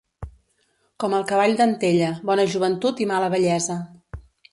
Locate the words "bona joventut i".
2.31-3.07